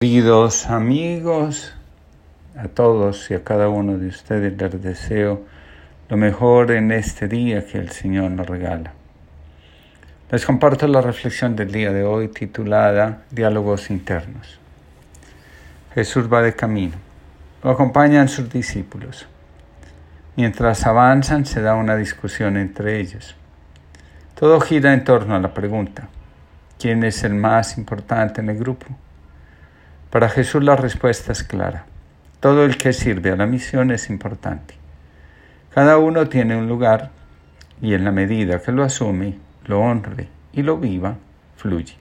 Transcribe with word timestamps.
Queridos 0.00 0.66
amigos, 0.66 1.74
a 2.56 2.68
todos 2.68 3.32
y 3.32 3.34
a 3.34 3.42
cada 3.42 3.68
uno 3.68 3.98
de 3.98 4.06
ustedes 4.06 4.56
les 4.56 4.80
deseo 4.80 5.42
lo 6.08 6.16
mejor 6.16 6.70
en 6.70 6.92
este 6.92 7.26
día 7.26 7.66
que 7.66 7.78
el 7.78 7.90
Señor 7.90 8.30
nos 8.30 8.46
regala. 8.46 8.92
Les 10.30 10.46
comparto 10.46 10.86
la 10.86 11.00
reflexión 11.00 11.56
del 11.56 11.72
día 11.72 11.92
de 11.92 12.04
hoy 12.04 12.28
titulada 12.28 13.24
Diálogos 13.32 13.90
internos. 13.90 14.60
Jesús 15.96 16.32
va 16.32 16.42
de 16.42 16.54
camino. 16.54 16.94
Lo 17.64 17.70
acompañan 17.70 18.28
sus 18.28 18.48
discípulos. 18.48 19.26
Mientras 20.36 20.86
avanzan 20.86 21.44
se 21.44 21.60
da 21.60 21.74
una 21.74 21.96
discusión 21.96 22.56
entre 22.56 23.00
ellos. 23.00 23.34
Todo 24.36 24.60
gira 24.60 24.94
en 24.94 25.02
torno 25.02 25.34
a 25.34 25.40
la 25.40 25.52
pregunta, 25.52 26.06
¿quién 26.78 27.02
es 27.02 27.24
el 27.24 27.34
más 27.34 27.76
importante 27.76 28.40
en 28.40 28.50
el 28.50 28.58
grupo? 28.58 28.86
Para 30.10 30.30
Jesús 30.30 30.64
la 30.64 30.74
respuesta 30.74 31.32
es 31.32 31.44
clara. 31.44 31.84
Todo 32.40 32.64
el 32.64 32.78
que 32.78 32.94
sirve 32.94 33.30
a 33.30 33.36
la 33.36 33.46
misión 33.46 33.90
es 33.90 34.08
importante. 34.08 34.74
Cada 35.74 35.98
uno 35.98 36.28
tiene 36.28 36.56
un 36.56 36.66
lugar 36.66 37.10
y 37.82 37.92
en 37.92 38.04
la 38.04 38.10
medida 38.10 38.62
que 38.62 38.72
lo 38.72 38.84
asume, 38.84 39.36
lo 39.66 39.80
honre 39.80 40.28
y 40.52 40.62
lo 40.62 40.78
viva, 40.78 41.16
fluye. 41.56 41.96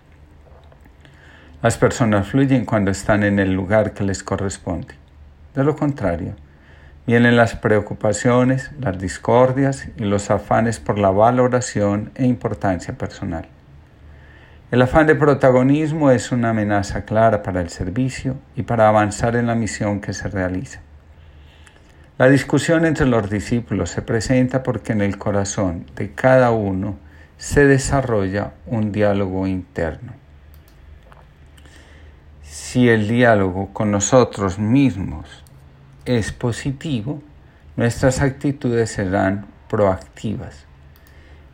Las 1.62 1.78
personas 1.78 2.28
fluyen 2.28 2.64
cuando 2.64 2.92
están 2.92 3.24
en 3.24 3.40
el 3.40 3.52
lugar 3.52 3.94
que 3.94 4.06
les 4.06 4.24
corresponde. 4.24 4.94
De 5.54 5.66
lo 5.66 5.76
contrario, 5.76 6.34
vienen 7.06 7.36
las 7.36 7.56
preocupaciones, 7.56 8.72
las 8.80 8.98
discordias 9.00 9.90
y 9.98 10.06
los 10.06 10.32
afanes 10.32 10.80
por 10.80 10.98
la 10.98 11.10
valoración 11.10 12.12
e 12.16 12.26
importancia 12.26 12.94
personal. 12.98 13.50
El 14.70 14.82
afán 14.82 15.08
de 15.08 15.16
protagonismo 15.16 16.12
es 16.12 16.34
una 16.34 16.50
amenaza 16.50 17.06
clara 17.06 17.42
para 17.42 17.62
el 17.62 17.70
servicio 17.70 18.36
y 18.54 18.64
para 18.64 18.90
avanzar 18.90 19.38
en 19.38 19.48
la 19.48 19.56
misión 19.56 20.02
que 20.02 20.12
se 20.12 20.28
realiza. 20.28 20.82
La 22.18 22.28
discusión 22.28 22.86
entre 22.86 23.06
los 23.06 23.30
discípulos 23.30 23.92
se 23.92 24.02
presenta 24.02 24.64
porque 24.64 24.92
en 24.92 25.00
el 25.00 25.18
corazón 25.18 25.86
de 25.96 26.12
cada 26.12 26.52
uno 26.52 26.98
se 27.38 27.66
desarrolla 27.66 28.56
un 28.66 28.92
diálogo 28.92 29.48
interno. 29.48 30.12
Si 32.42 32.90
el 32.90 33.08
diálogo 33.08 33.70
con 33.72 33.90
nosotros 33.90 34.60
mismos 34.60 35.46
es 36.04 36.34
positivo, 36.34 37.22
nuestras 37.78 38.20
actitudes 38.20 38.90
serán 38.90 39.46
proactivas 39.70 40.68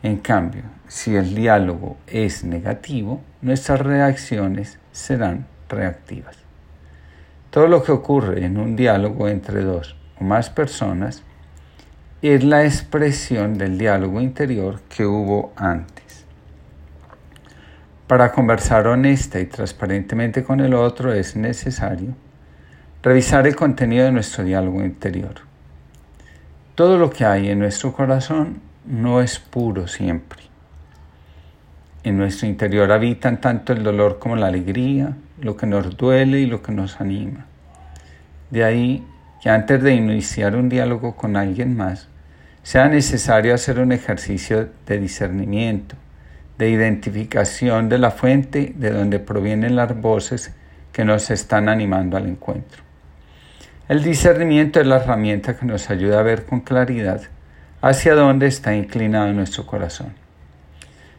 en 0.04 0.18
cambio, 0.18 0.64
si 0.88 1.16
el 1.16 1.34
diálogo 1.34 1.98
es 2.08 2.44
negativo, 2.44 3.22
nuestras 3.42 3.80
reacciones 3.80 4.78
serán 4.92 5.48
reactivas. 5.70 6.36
Todo 7.50 7.68
lo 7.68 7.84
que 7.84 7.94
ocurre 7.94 8.46
en 8.46 8.58
un 8.58 8.76
diálogo 8.76 9.30
entre 9.30 9.64
dos 9.64 9.96
o 10.20 10.26
más 10.26 10.50
personas 10.50 11.24
es 12.22 12.44
la 12.44 12.66
expresión 12.66 13.58
del 13.58 13.78
diálogo 13.78 14.20
interior 14.20 14.82
que 14.90 15.06
hubo 15.06 15.54
antes. 15.56 16.26
Para 18.06 18.34
conversar 18.34 18.88
honesta 18.88 19.40
y 19.40 19.46
transparentemente 19.46 20.44
con 20.44 20.60
el 20.60 20.74
otro 20.74 21.14
es 21.14 21.38
necesario 21.38 22.14
revisar 23.02 23.48
el 23.48 23.56
contenido 23.56 24.06
de 24.06 24.12
nuestro 24.12 24.44
diálogo 24.44 24.84
interior. 24.84 25.36
Todo 26.76 26.98
lo 26.98 27.10
que 27.10 27.24
hay 27.24 27.50
en 27.50 27.60
nuestro 27.60 27.94
corazón 27.94 28.73
no 28.86 29.22
es 29.22 29.40
puro 29.40 29.88
siempre. 29.88 30.42
En 32.04 32.18
nuestro 32.18 32.48
interior 32.48 32.92
habitan 32.92 33.40
tanto 33.40 33.72
el 33.74 33.84
dolor 33.84 34.20
como 34.20 34.36
la 34.36 34.48
alegría, 34.48 35.16
lo 35.40 35.56
que 35.56 35.66
nos 35.66 35.96
duele 35.96 36.42
y 36.42 36.46
lo 36.46 36.62
que 36.62 36.74
nos 36.74 37.00
anima. 37.00 37.46
De 38.52 38.64
ahí 38.64 39.06
que 39.42 39.50
antes 39.50 39.82
de 39.82 39.94
iniciar 39.94 40.56
un 40.56 40.70
diálogo 40.70 41.16
con 41.16 41.36
alguien 41.36 41.76
más, 41.76 42.08
sea 42.62 42.88
necesario 42.88 43.54
hacer 43.54 43.80
un 43.80 43.92
ejercicio 43.92 44.70
de 44.86 45.00
discernimiento, 45.00 45.96
de 46.58 46.70
identificación 46.70 47.90
de 47.90 47.98
la 47.98 48.12
fuente 48.12 48.74
de 48.76 48.92
donde 48.92 49.20
provienen 49.20 49.76
las 49.76 50.00
voces 50.00 50.54
que 50.94 51.04
nos 51.04 51.30
están 51.30 51.68
animando 51.68 52.16
al 52.16 52.28
encuentro. 52.28 52.84
El 53.90 54.02
discernimiento 54.02 54.80
es 54.80 54.88
la 54.88 54.98
herramienta 54.98 55.58
que 55.58 55.66
nos 55.66 55.90
ayuda 55.90 56.20
a 56.20 56.24
ver 56.24 56.46
con 56.46 56.62
claridad 56.62 57.22
hacia 57.84 58.16
dónde 58.16 58.48
está 58.48 58.74
inclinado 58.74 59.34
nuestro 59.34 59.66
corazón. 59.66 60.14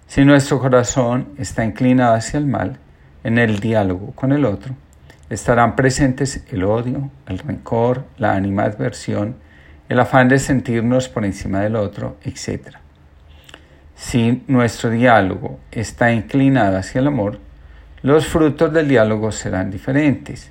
Si 0.07 0.25
nuestro 0.25 0.59
corazón 0.59 1.29
está 1.37 1.63
inclinado 1.63 2.15
hacia 2.15 2.39
el 2.39 2.47
mal, 2.47 2.79
en 3.23 3.37
el 3.37 3.61
diálogo 3.61 4.13
con 4.13 4.33
el 4.33 4.47
otro, 4.47 4.75
estarán 5.29 5.77
presentes 5.77 6.43
el 6.51 6.65
odio, 6.65 7.11
el 7.27 7.39
rencor, 7.39 8.07
la 8.17 8.35
animadversión, 8.35 9.37
el 9.91 10.01
afán 10.01 10.31
de 10.31 10.39
sentirnos 10.39 11.11
por 11.11 11.27
encima 11.27 11.61
del 11.61 11.77
otro, 11.77 12.17
etc. 12.23 12.77
Si 13.95 14.43
nuestro 14.47 14.89
diálogo 14.89 15.61
está 15.71 16.13
inclinado 16.13 16.79
hacia 16.79 17.01
el 17.01 17.09
amor, 17.09 17.41
los 18.01 18.27
frutos 18.27 18.73
del 18.73 18.89
diálogo 18.89 19.33
serán 19.33 19.71
diferentes. 19.71 20.51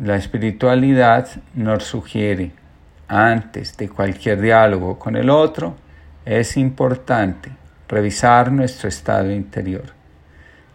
La 0.00 0.16
espiritualidad 0.16 1.28
nos 1.54 1.84
sugiere 1.84 2.63
antes 3.08 3.76
de 3.76 3.88
cualquier 3.88 4.40
diálogo 4.40 4.98
con 4.98 5.16
el 5.16 5.30
otro, 5.30 5.76
es 6.24 6.56
importante 6.56 7.50
revisar 7.88 8.50
nuestro 8.50 8.88
estado 8.88 9.30
interior. 9.30 9.84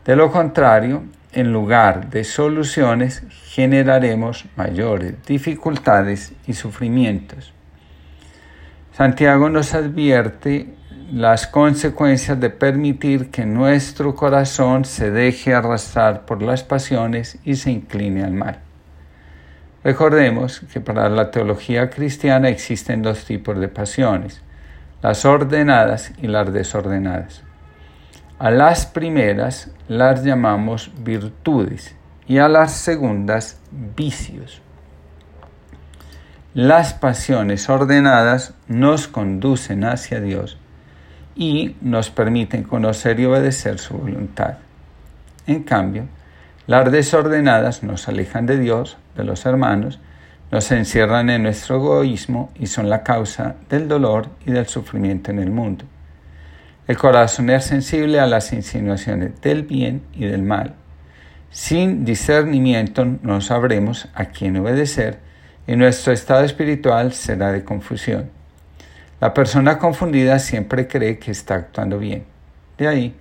De 0.06 0.16
lo 0.16 0.32
contrario, 0.32 1.04
en 1.32 1.52
lugar 1.52 2.10
de 2.10 2.24
soluciones, 2.24 3.24
generaremos 3.46 4.46
mayores 4.56 5.14
dificultades 5.26 6.34
y 6.48 6.54
sufrimientos. 6.54 7.54
Santiago 8.94 9.50
nos 9.50 9.74
advierte 9.74 10.74
las 11.12 11.48
consecuencias 11.48 12.40
de 12.40 12.50
permitir 12.50 13.32
que 13.32 13.46
nuestro 13.46 14.16
corazón 14.16 14.86
se 14.86 15.12
deje 15.12 15.54
arrastrar 15.54 16.26
por 16.26 16.42
las 16.42 16.64
pasiones 16.64 17.38
y 17.44 17.56
se 17.56 17.72
incline 17.72 18.24
al 18.24 18.34
mal. 18.34 18.69
Recordemos 19.84 20.60
que 20.72 20.82
para 20.82 21.10
la 21.10 21.32
teología 21.32 21.90
cristiana 21.90 22.50
existen 22.50 23.02
dos 23.02 23.24
tipos 23.24 23.58
de 23.60 23.70
pasiones, 23.70 24.42
las 25.02 25.24
ordenadas 25.24 26.12
y 26.22 26.28
las 26.28 26.52
desordenadas. 26.52 27.44
A 28.40 28.52
las 28.52 28.86
primeras 28.86 29.72
las 29.88 30.24
llamamos 30.24 30.92
virtudes 31.00 31.96
y 32.28 32.40
a 32.40 32.50
las 32.50 32.74
segundas 32.74 33.60
vicios. 33.72 34.62
Las 36.54 36.94
pasiones 36.94 37.70
ordenadas 37.70 38.54
nos 38.68 39.08
conducen 39.08 39.86
hacia 39.86 40.20
Dios 40.20 40.58
y 41.36 41.76
nos 41.80 42.10
permiten 42.10 42.64
conocer 42.64 43.20
y 43.20 43.26
obedecer 43.26 43.80
su 43.80 43.98
voluntad. 43.98 44.58
En 45.48 45.64
cambio, 45.64 46.08
las 46.70 46.92
desordenadas 46.92 47.82
nos 47.82 48.08
alejan 48.08 48.46
de 48.46 48.60
Dios, 48.60 49.00
de 49.18 49.24
los 49.24 49.48
hermanos, 49.48 50.00
nos 50.52 50.72
encierran 50.72 51.32
en 51.32 51.42
nuestro 51.42 51.78
egoísmo 51.78 52.52
y 52.54 52.68
son 52.68 52.92
la 52.92 53.02
causa 53.02 53.56
del 53.72 53.88
dolor 53.88 54.28
y 54.46 54.52
del 54.52 54.68
sufrimiento 54.68 55.32
en 55.32 55.40
el 55.40 55.50
mundo. 55.50 55.86
El 56.88 56.96
corazón 56.96 57.50
es 57.50 57.66
sensible 57.66 58.20
a 58.20 58.28
las 58.28 58.54
insinuaciones 58.54 59.42
del 59.42 59.64
bien 59.64 60.04
y 60.14 60.26
del 60.26 60.44
mal. 60.44 60.76
Sin 61.50 62.06
discernimiento 62.06 63.04
no 63.04 63.42
sabremos 63.42 64.08
a 64.14 64.26
quién 64.26 64.56
obedecer 64.58 65.18
y 65.66 65.76
nuestro 65.76 66.14
estado 66.14 66.44
espiritual 66.44 67.14
será 67.14 67.52
de 67.52 67.64
confusión. 67.64 68.30
La 69.20 69.34
persona 69.34 69.80
confundida 69.80 70.38
siempre 70.38 70.88
cree 70.88 71.18
que 71.18 71.32
está 71.32 71.56
actuando 71.56 71.98
bien. 71.98 72.26
De 72.78 72.88
ahí 72.88 73.16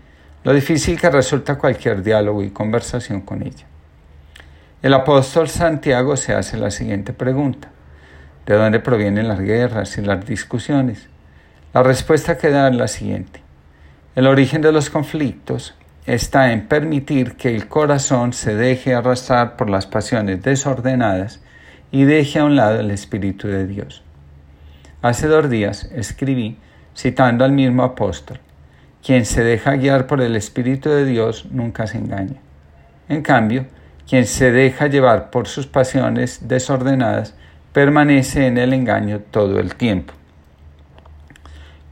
lo 0.48 0.54
difícil 0.54 0.98
que 0.98 1.10
resulta 1.10 1.58
cualquier 1.58 2.02
diálogo 2.02 2.42
y 2.42 2.48
conversación 2.48 3.20
con 3.20 3.42
ella. 3.42 3.66
El 4.80 4.94
apóstol 4.94 5.46
Santiago 5.50 6.16
se 6.16 6.32
hace 6.32 6.56
la 6.56 6.70
siguiente 6.70 7.12
pregunta. 7.12 7.68
¿De 8.46 8.54
dónde 8.54 8.80
provienen 8.80 9.28
las 9.28 9.40
guerras 9.40 9.98
y 9.98 10.00
las 10.00 10.24
discusiones? 10.24 11.06
La 11.74 11.82
respuesta 11.82 12.38
que 12.38 12.48
da 12.48 12.68
es 12.68 12.76
la 12.76 12.88
siguiente. 12.88 13.42
El 14.14 14.26
origen 14.26 14.62
de 14.62 14.72
los 14.72 14.88
conflictos 14.88 15.74
está 16.06 16.50
en 16.50 16.66
permitir 16.66 17.36
que 17.36 17.54
el 17.54 17.68
corazón 17.68 18.32
se 18.32 18.54
deje 18.54 18.94
arrastrar 18.94 19.54
por 19.54 19.68
las 19.68 19.84
pasiones 19.84 20.42
desordenadas 20.42 21.42
y 21.90 22.04
deje 22.04 22.38
a 22.38 22.46
un 22.46 22.56
lado 22.56 22.80
el 22.80 22.90
Espíritu 22.90 23.48
de 23.48 23.66
Dios. 23.66 24.02
Hace 25.02 25.26
dos 25.26 25.50
días 25.50 25.90
escribí, 25.94 26.56
citando 26.96 27.44
al 27.44 27.52
mismo 27.52 27.82
apóstol, 27.82 28.40
quien 29.02 29.24
se 29.24 29.44
deja 29.44 29.76
guiar 29.76 30.06
por 30.06 30.20
el 30.20 30.36
Espíritu 30.36 30.90
de 30.90 31.04
Dios 31.04 31.46
nunca 31.50 31.86
se 31.86 31.98
engaña. 31.98 32.36
En 33.08 33.22
cambio, 33.22 33.66
quien 34.08 34.26
se 34.26 34.52
deja 34.52 34.86
llevar 34.86 35.30
por 35.30 35.48
sus 35.48 35.66
pasiones 35.66 36.48
desordenadas 36.48 37.34
permanece 37.72 38.46
en 38.46 38.58
el 38.58 38.72
engaño 38.72 39.20
todo 39.30 39.60
el 39.60 39.74
tiempo. 39.74 40.14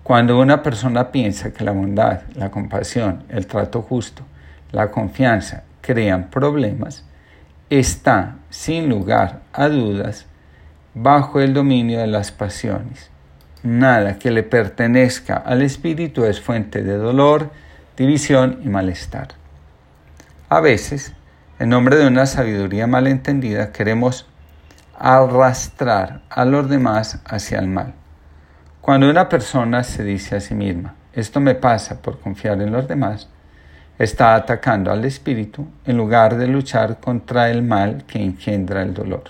Cuando 0.02 0.38
una 0.38 0.62
persona 0.62 1.10
piensa 1.10 1.52
que 1.52 1.64
la 1.64 1.72
bondad, 1.72 2.22
la 2.34 2.50
compasión, 2.50 3.24
el 3.28 3.46
trato 3.46 3.82
justo, 3.82 4.22
la 4.72 4.90
confianza 4.90 5.64
crean 5.80 6.30
problemas, 6.30 7.04
está, 7.70 8.36
sin 8.50 8.88
lugar 8.88 9.40
a 9.52 9.68
dudas, 9.68 10.26
bajo 10.94 11.40
el 11.40 11.52
dominio 11.52 12.00
de 12.00 12.06
las 12.06 12.32
pasiones. 12.32 13.10
Nada 13.66 14.16
que 14.16 14.30
le 14.30 14.44
pertenezca 14.44 15.38
al 15.38 15.60
espíritu 15.60 16.24
es 16.24 16.40
fuente 16.40 16.84
de 16.84 16.96
dolor, 16.96 17.50
división 17.96 18.60
y 18.62 18.68
malestar. 18.68 19.30
A 20.48 20.60
veces, 20.60 21.12
en 21.58 21.70
nombre 21.70 21.96
de 21.96 22.06
una 22.06 22.26
sabiduría 22.26 22.86
malentendida, 22.86 23.72
queremos 23.72 24.28
arrastrar 24.96 26.20
a 26.30 26.44
los 26.44 26.70
demás 26.70 27.18
hacia 27.24 27.58
el 27.58 27.66
mal. 27.66 27.94
Cuando 28.80 29.10
una 29.10 29.28
persona 29.28 29.82
se 29.82 30.04
dice 30.04 30.36
a 30.36 30.40
sí 30.40 30.54
misma, 30.54 30.94
esto 31.12 31.40
me 31.40 31.56
pasa 31.56 32.00
por 32.00 32.20
confiar 32.20 32.62
en 32.62 32.70
los 32.70 32.86
demás, 32.86 33.28
está 33.98 34.36
atacando 34.36 34.92
al 34.92 35.04
espíritu 35.04 35.66
en 35.84 35.96
lugar 35.96 36.36
de 36.36 36.46
luchar 36.46 37.00
contra 37.00 37.50
el 37.50 37.64
mal 37.64 38.04
que 38.06 38.22
engendra 38.22 38.82
el 38.82 38.94
dolor. 38.94 39.24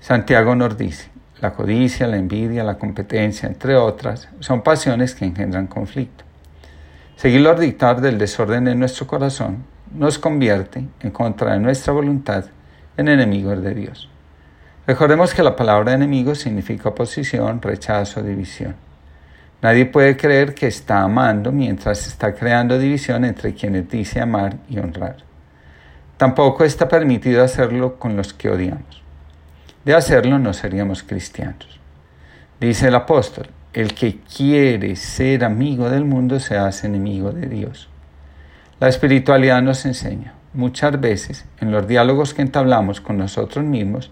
Santiago 0.00 0.54
nos 0.54 0.76
dice, 0.76 1.14
la 1.40 1.52
codicia, 1.52 2.06
la 2.06 2.16
envidia, 2.16 2.64
la 2.64 2.78
competencia, 2.78 3.48
entre 3.48 3.76
otras, 3.76 4.28
son 4.40 4.62
pasiones 4.62 5.14
que 5.14 5.24
engendran 5.24 5.66
conflicto. 5.66 6.24
Seguir 7.16 7.40
los 7.40 7.58
dictados 7.58 8.02
del 8.02 8.18
desorden 8.18 8.68
en 8.68 8.78
nuestro 8.78 9.06
corazón 9.06 9.64
nos 9.94 10.18
convierte, 10.18 10.86
en 11.00 11.10
contra 11.10 11.52
de 11.52 11.60
nuestra 11.60 11.92
voluntad, 11.92 12.46
en 12.96 13.08
enemigos 13.08 13.62
de 13.62 13.74
Dios. 13.74 14.10
Recordemos 14.86 15.32
que 15.32 15.42
la 15.42 15.56
palabra 15.56 15.94
enemigo 15.94 16.34
significa 16.34 16.90
oposición, 16.90 17.62
rechazo, 17.62 18.22
división. 18.22 18.74
Nadie 19.62 19.86
puede 19.86 20.16
creer 20.16 20.54
que 20.54 20.66
está 20.66 21.02
amando 21.02 21.50
mientras 21.52 22.06
está 22.06 22.34
creando 22.34 22.78
división 22.78 23.24
entre 23.24 23.54
quienes 23.54 23.88
dice 23.88 24.20
amar 24.20 24.58
y 24.68 24.78
honrar. 24.78 25.16
Tampoco 26.18 26.64
está 26.64 26.86
permitido 26.86 27.42
hacerlo 27.42 27.98
con 27.98 28.16
los 28.16 28.34
que 28.34 28.50
odiamos. 28.50 29.03
De 29.84 29.94
hacerlo 29.94 30.38
no 30.38 30.52
seríamos 30.52 31.02
cristianos. 31.02 31.80
Dice 32.60 32.88
el 32.88 32.94
apóstol, 32.94 33.48
el 33.72 33.94
que 33.94 34.20
quiere 34.20 34.96
ser 34.96 35.44
amigo 35.44 35.90
del 35.90 36.04
mundo 36.04 36.40
se 36.40 36.56
hace 36.56 36.86
enemigo 36.86 37.32
de 37.32 37.46
Dios. 37.46 37.88
La 38.80 38.88
espiritualidad 38.88 39.62
nos 39.62 39.84
enseña 39.84 40.34
muchas 40.52 41.00
veces 41.00 41.44
en 41.60 41.72
los 41.72 41.86
diálogos 41.86 42.32
que 42.32 42.42
entablamos 42.42 43.00
con 43.00 43.18
nosotros 43.18 43.64
mismos 43.64 44.10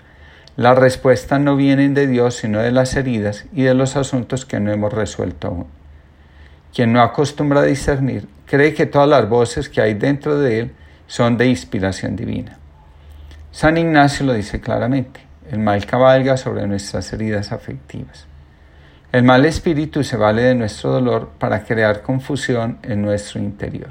las 0.57 0.77
respuestas 0.77 1.41
no 1.41 1.57
vienen 1.57 1.95
de 1.95 2.07
Dios, 2.07 2.35
sino 2.35 2.61
de 2.61 2.73
las 2.73 2.95
heridas 2.95 3.47
y 3.55 3.63
de 3.63 3.73
los 3.73 3.97
asuntos 3.97 4.45
que 4.45 4.61
no 4.61 4.71
hemos 4.71 4.93
resuelto 4.93 5.49
aún. 5.49 5.67
Quien 6.75 6.93
no 6.93 7.01
acostumbra 7.01 7.61
a 7.61 7.65
discernir 7.65 8.29
cree 8.45 8.75
que 8.75 8.85
todas 8.85 9.09
las 9.09 9.27
voces 9.29 9.71
que 9.71 9.81
hay 9.81 9.95
dentro 9.95 10.39
de 10.39 10.61
él 10.61 10.73
son 11.07 11.39
de 11.39 11.47
inspiración 11.47 12.17
divina. 12.17 12.59
San 13.51 13.79
Ignacio 13.79 14.27
lo 14.27 14.35
dice 14.35 14.61
claramente, 14.61 15.21
el 15.51 15.59
mal 15.59 15.85
cabalga 15.87 16.37
sobre 16.37 16.67
nuestras 16.67 17.13
heridas 17.13 17.53
afectivas. 17.53 18.27
El 19.13 19.25
mal 19.25 19.45
espíritu 19.45 20.05
se 20.05 20.17
vale 20.17 20.43
de 20.43 20.55
nuestro 20.55 20.91
dolor 20.91 21.31
para 21.39 21.65
crear 21.65 22.03
confusión 22.03 22.79
en 22.83 23.03
nuestro 23.03 23.41
interior. 23.41 23.89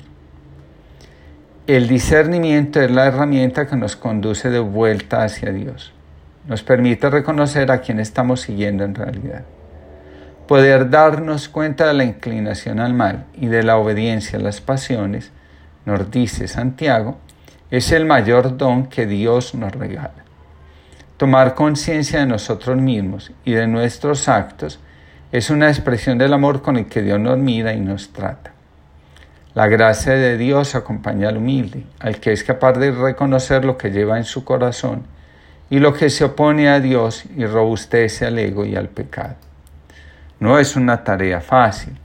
El 1.68 1.88
discernimiento 1.88 2.82
es 2.82 2.90
la 2.90 3.06
herramienta 3.06 3.68
que 3.68 3.76
nos 3.76 3.96
conduce 3.96 4.50
de 4.50 4.60
vuelta 4.60 5.24
hacia 5.24 5.52
Dios 5.52 5.94
nos 6.48 6.64
permite 6.64 7.10
reconocer 7.10 7.72
a 7.72 7.82
quién 7.82 8.00
estamos 8.00 8.42
siguiendo 8.42 8.84
en 8.84 8.96
realidad. 8.96 9.44
Poder 10.48 10.90
darnos 10.90 11.48
cuenta 11.48 11.88
de 11.88 11.94
la 11.94 12.04
inclinación 12.04 12.80
al 12.80 12.94
mal 12.94 13.26
y 13.36 13.48
de 13.48 13.64
la 13.64 13.78
obediencia 13.78 14.40
a 14.40 14.42
las 14.42 14.60
pasiones, 14.60 15.32
nos 15.86 16.12
dice 16.12 16.48
Santiago, 16.48 17.18
es 17.70 17.92
el 17.92 18.06
mayor 18.06 18.58
don 18.58 18.88
que 18.88 19.06
Dios 19.06 19.56
nos 19.56 19.72
regala. 19.72 20.21
Tomar 21.22 21.54
conciencia 21.54 22.22
de 22.22 22.26
nosotros 22.26 22.78
mismos 22.78 23.32
y 23.46 23.52
de 23.52 23.68
nuestros 23.68 24.28
actos 24.28 24.80
es 25.32 25.52
una 25.52 25.68
expresión 25.70 26.18
del 26.18 26.34
amor 26.34 26.64
con 26.64 26.78
el 26.78 26.88
que 26.88 27.04
Dios 27.04 27.20
nos 27.20 27.38
mira 27.38 27.76
y 27.76 27.80
nos 27.80 28.12
trata. 28.12 28.54
La 29.54 29.68
gracia 29.68 30.14
de 30.14 30.36
Dios 30.36 30.74
acompaña 30.74 31.30
al 31.30 31.38
humilde, 31.38 31.84
al 32.00 32.20
que 32.20 32.32
es 32.32 32.44
capaz 32.44 32.74
de 32.74 32.90
reconocer 32.90 33.66
lo 33.66 33.78
que 33.78 33.92
lleva 33.92 34.18
en 34.18 34.24
su 34.24 34.44
corazón 34.44 35.04
y 35.70 35.78
lo 35.78 35.94
que 35.94 36.10
se 36.10 36.24
opone 36.24 36.70
a 36.70 36.80
Dios 36.80 37.26
y 37.38 37.46
robustece 37.46 38.26
al 38.26 38.40
ego 38.40 38.66
y 38.66 38.76
al 38.76 38.90
pecado. 38.90 39.36
No 40.40 40.58
es 40.58 40.76
una 40.76 41.04
tarea 41.04 41.40
fácil. 41.40 41.96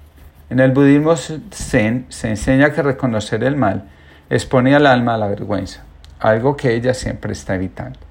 En 0.51 0.61
el 0.61 0.73
budismo 0.73 1.17
zen 1.17 2.05
se 2.11 2.29
enseña 2.29 2.71
que 2.75 2.83
reconocer 2.83 3.43
el 3.45 3.57
mal 3.57 3.85
expone 4.29 4.75
al 4.75 4.87
alma 4.87 5.15
a 5.15 5.19
la 5.19 5.29
vergüenza, 5.29 5.85
algo 6.21 6.55
que 6.55 6.75
ella 6.75 6.93
siempre 6.93 7.33
está 7.33 7.55
evitando. 7.55 8.06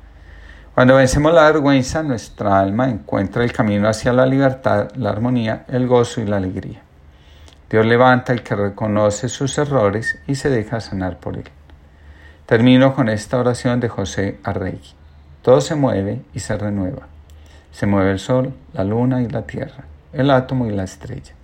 Cuando 0.75 0.97
vencemos 0.97 1.33
la 1.33 1.49
vergüenza, 1.49 2.03
nuestra 2.03 2.59
alma 2.59 2.89
encuentra 2.89 3.45
el 3.45 3.53
camino 3.53 3.87
hacia 3.87 4.11
la 4.11 4.25
libertad, 4.25 4.89
la 4.95 5.09
armonía, 5.11 5.63
el 5.69 5.87
gozo 5.87 6.19
y 6.19 6.25
la 6.25 6.35
alegría. 6.35 6.81
Dios 7.69 7.85
levanta 7.85 8.33
al 8.33 8.43
que 8.43 8.55
reconoce 8.55 9.29
sus 9.29 9.57
errores 9.57 10.19
y 10.27 10.35
se 10.35 10.49
deja 10.49 10.81
sanar 10.81 11.17
por 11.17 11.37
él. 11.37 11.45
Termino 12.45 12.93
con 12.93 13.07
esta 13.07 13.39
oración 13.39 13.79
de 13.79 13.87
José 13.87 14.41
Arregui. 14.43 14.91
Todo 15.43 15.61
se 15.61 15.75
mueve 15.75 16.23
y 16.33 16.41
se 16.41 16.57
renueva. 16.57 17.07
Se 17.71 17.85
mueve 17.85 18.11
el 18.11 18.19
sol, 18.19 18.53
la 18.73 18.83
luna 18.83 19.21
y 19.21 19.29
la 19.29 19.43
tierra, 19.43 19.85
el 20.11 20.29
átomo 20.29 20.67
y 20.67 20.71
la 20.71 20.83
estrella. 20.83 21.35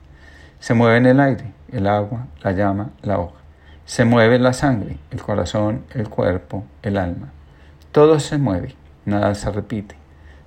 Se 0.60 0.74
mueve 0.74 1.10
el 1.10 1.22
aire, 1.22 1.54
el 1.72 1.88
agua, 1.88 2.28
la 2.44 2.52
llama, 2.52 2.90
la 3.02 3.18
hoja. 3.18 3.40
Se 3.86 4.04
mueve 4.04 4.40
la 4.40 4.52
sangre, 4.52 4.98
el 5.10 5.22
corazón, 5.22 5.86
el 5.92 6.10
cuerpo, 6.10 6.66
el 6.84 6.98
alma. 6.98 7.30
Todo 7.94 8.20
se 8.20 8.38
mueve, 8.38 8.76
nada 9.06 9.36
se 9.36 9.52
repite. 9.52 9.96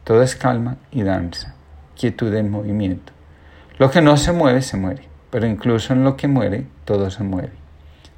Todo 0.04 0.22
es 0.22 0.36
calma 0.36 0.76
y 0.90 1.02
danza, 1.02 1.54
quietud 1.96 2.32
en 2.34 2.50
movimiento. 2.50 3.12
Lo 3.78 3.90
que 3.90 4.02
no 4.02 4.16
se 4.16 4.32
mueve 4.32 4.62
se 4.62 4.76
muere, 4.76 5.08
pero 5.30 5.46
incluso 5.46 5.92
en 5.92 6.04
lo 6.04 6.16
que 6.16 6.28
muere, 6.28 6.66
todo 6.84 7.10
se 7.10 7.24
mueve. 7.24 7.52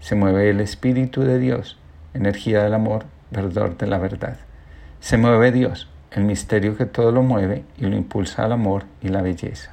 Se 0.01 0.15
mueve 0.15 0.51
el 0.51 0.61
Espíritu 0.61 1.23
de 1.23 1.39
Dios, 1.39 1.79
energía 2.13 2.63
del 2.63 2.75
amor, 2.75 3.07
verdor 3.31 3.79
de 3.79 3.87
la 3.87 3.99
verdad. 3.99 4.37
Se 5.01 5.17
mueve 5.17 5.53
Dios, 5.53 5.89
el 6.11 6.25
misterio 6.25 6.77
que 6.77 6.87
todo 6.87 7.13
lo 7.13 7.23
mueve 7.23 7.65
y 7.79 7.87
lo 7.87 7.97
impulsa 7.97 8.45
al 8.45 8.53
amor 8.53 8.85
y 9.01 9.09
la 9.09 9.23
belleza. 9.23 9.73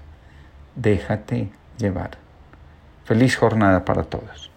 Déjate 0.75 1.49
llevar. 1.77 2.11
Feliz 3.05 3.35
jornada 3.35 3.83
para 3.83 4.03
todos. 4.03 4.52